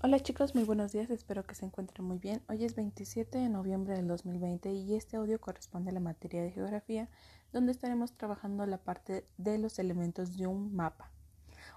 [0.00, 2.40] Hola chicos, muy buenos días, espero que se encuentren muy bien.
[2.48, 6.52] Hoy es 27 de noviembre del 2020 y este audio corresponde a la materia de
[6.52, 7.08] geografía,
[7.52, 11.10] donde estaremos trabajando la parte de los elementos de un mapa.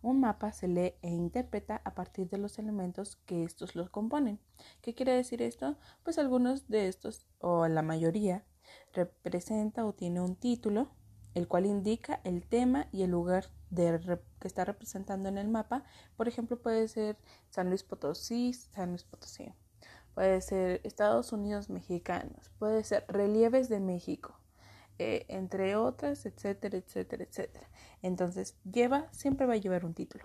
[0.00, 4.40] Un mapa se lee e interpreta a partir de los elementos que estos los componen.
[4.80, 5.76] ¿Qué quiere decir esto?
[6.02, 8.46] Pues algunos de estos, o la mayoría,
[8.94, 10.88] representa o tiene un título,
[11.36, 15.84] el cual indica el tema y el lugar que está representando en el mapa.
[16.16, 17.18] Por ejemplo, puede ser
[17.50, 19.52] San Luis Potosí, San Luis Potosí.
[20.14, 24.40] Puede ser Estados Unidos mexicanos, puede ser relieves de México,
[24.98, 27.68] eh, entre otras, etcétera, etcétera, etcétera.
[28.00, 30.24] Entonces, lleva, siempre va a llevar un título.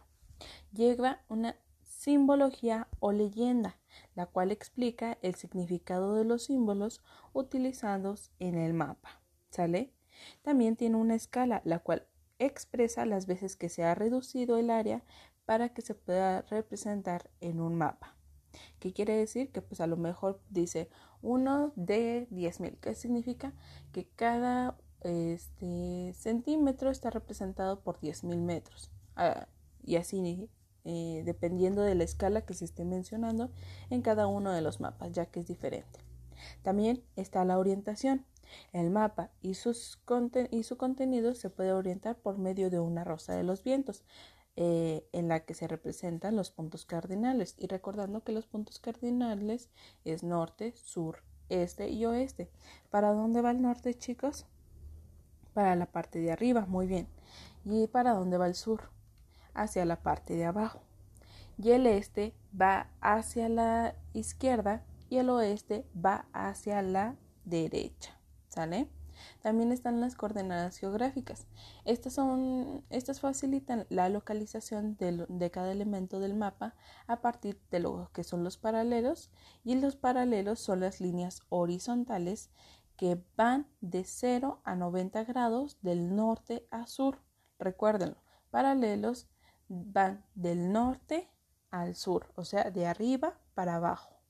[0.71, 3.77] Lleva una simbología o leyenda,
[4.15, 9.21] la cual explica el significado de los símbolos utilizados en el mapa.
[9.49, 9.91] ¿Sale?
[10.41, 12.07] También tiene una escala, la cual
[12.39, 15.03] expresa las veces que se ha reducido el área
[15.45, 18.15] para que se pueda representar en un mapa.
[18.79, 19.51] ¿Qué quiere decir?
[19.51, 20.89] Que pues a lo mejor dice
[21.21, 22.77] 1 de 10.000.
[22.79, 23.53] ¿Qué significa?
[23.91, 28.91] Que cada este, centímetro está representado por 10.000 metros.
[29.15, 29.47] Ah,
[29.83, 30.49] y así
[30.83, 33.51] eh, dependiendo de la escala que se esté mencionando
[33.89, 35.99] en cada uno de los mapas, ya que es diferente.
[36.63, 38.25] También está la orientación.
[38.73, 39.53] El mapa y, y
[40.63, 44.03] su contenido se puede orientar por medio de una rosa de los vientos,
[44.57, 47.55] eh, en la que se representan los puntos cardinales.
[47.57, 49.69] Y recordando que los puntos cardinales
[50.03, 52.49] es norte, sur, este y oeste.
[52.89, 54.45] ¿Para dónde va el norte, chicos?
[55.53, 57.07] Para la parte de arriba, muy bien.
[57.65, 58.89] ¿Y para dónde va el sur?
[59.53, 60.81] Hacia la parte de abajo.
[61.57, 67.15] Y el este va hacia la izquierda y el oeste va hacia la
[67.45, 68.20] derecha.
[68.51, 68.89] ¿Sale?
[69.41, 71.47] También están las coordenadas geográficas.
[71.85, 76.75] Estas, son, estas facilitan la localización de, cada elemento del mapa
[77.07, 79.31] a partir de lo que son los paralelos
[79.63, 82.49] y los paralelos son las líneas horizontales
[82.97, 87.19] que van de 0 a 90 grados del norte a sur.
[87.57, 88.17] Recuérdenlo,
[88.49, 89.29] paralelos
[89.69, 91.29] van del norte
[91.69, 94.20] al sur, o sea, de arriba para abajo.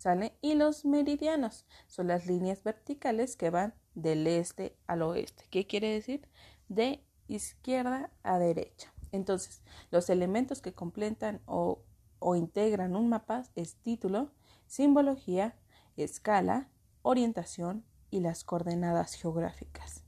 [0.00, 0.34] ¿Sale?
[0.40, 5.44] Y los meridianos son las líneas verticales que van del este al oeste.
[5.50, 6.26] ¿Qué quiere decir?
[6.70, 8.94] De izquierda a derecha.
[9.12, 9.60] Entonces,
[9.90, 11.82] los elementos que completan o,
[12.18, 14.32] o integran un mapa es título,
[14.66, 15.54] simbología,
[15.98, 16.70] escala,
[17.02, 20.04] orientación y las coordenadas geográficas.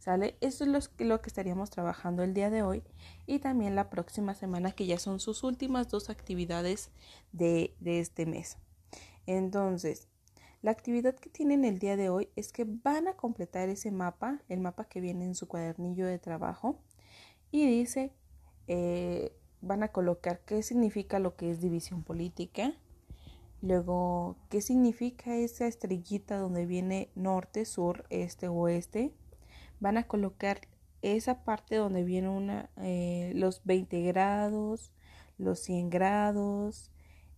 [0.00, 0.36] ¿Sale?
[0.40, 2.82] Eso es lo, lo, que estaríamos trabajando el día de hoy
[3.24, 6.90] y también la próxima semana, que ya son sus últimas dos actividades
[7.30, 8.56] de, de este mes.
[9.28, 10.08] Entonces,
[10.62, 14.40] la actividad que tienen el día de hoy es que van a completar ese mapa,
[14.48, 16.78] el mapa que viene en su cuadernillo de trabajo,
[17.50, 18.10] y dice,
[18.68, 22.72] eh, van a colocar qué significa lo que es división política,
[23.60, 29.12] luego qué significa esa estrellita donde viene norte, sur, este, oeste,
[29.78, 30.62] van a colocar
[31.02, 34.90] esa parte donde viene una, eh, los 20 grados,
[35.36, 36.90] los 100 grados,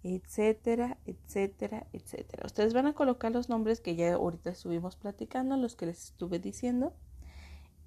[0.02, 2.46] etcétera, etcétera, etcétera.
[2.46, 6.38] Ustedes van a colocar los nombres que ya ahorita estuvimos platicando, los que les estuve
[6.38, 6.94] diciendo.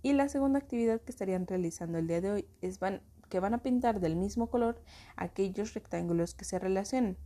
[0.02, 3.54] Y la segunda actividad que estarían realizando el día de hoy es van, que van
[3.54, 4.82] a pintar del mismo color
[5.16, 7.18] aquellos rectángulos que se relacionen.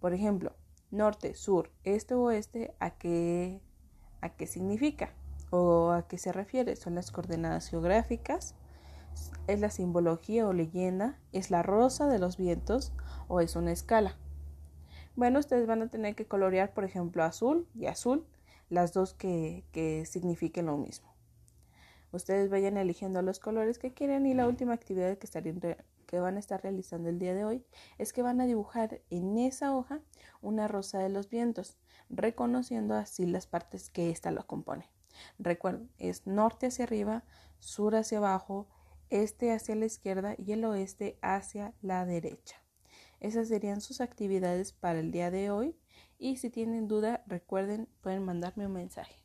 [0.00, 0.54] Por ejemplo,
[0.90, 3.60] norte, sur, este, oeste, ¿a qué,
[4.20, 5.14] a qué significa?
[5.50, 6.76] ¿O a qué se refiere?
[6.76, 8.54] Son las coordenadas geográficas,
[9.46, 12.92] es la simbología o leyenda, es la rosa de los vientos
[13.32, 14.14] o es una escala.
[15.16, 18.26] Bueno, ustedes van a tener que colorear, por ejemplo, azul y azul,
[18.68, 21.14] las dos que, que signifiquen lo mismo.
[22.12, 25.76] Ustedes vayan eligiendo los colores que quieren y la última actividad que,
[26.06, 27.64] que van a estar realizando el día de hoy
[27.96, 30.00] es que van a dibujar en esa hoja
[30.42, 31.78] una rosa de los vientos,
[32.10, 34.90] reconociendo así las partes que ésta lo compone.
[35.38, 37.24] Recuerden, es norte hacia arriba,
[37.60, 38.66] sur hacia abajo,
[39.08, 42.61] este hacia la izquierda y el oeste hacia la derecha.
[43.22, 45.76] Esas serían sus actividades para el día de hoy
[46.18, 49.21] y si tienen duda recuerden pueden mandarme un mensaje.